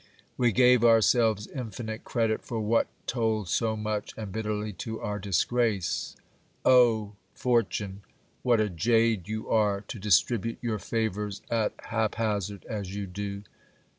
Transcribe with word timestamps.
We 0.35 0.51
gave 0.51 0.83
ourselves 0.83 1.45
infinite 1.45 2.03
credit 2.03 2.41
for 2.41 2.59
what 2.59 2.87
told 3.05 3.49
so 3.49 3.75
much 3.77 4.15
and 4.17 4.31
bitterly 4.31 4.73
to 4.81 4.99
our 4.99 5.19
dis 5.19 5.43
grace. 5.43 6.15
O 6.65 7.13
fortune! 7.35 8.01
what 8.41 8.59
a 8.59 8.67
jade 8.67 9.27
you 9.27 9.47
are, 9.47 9.81
to 9.81 9.99
distribute 9.99 10.57
your 10.59 10.79
favours 10.79 11.43
at 11.51 11.73
hap 11.83 12.15
hazard 12.15 12.65
as 12.67 12.95
you 12.95 13.05
do 13.05 13.43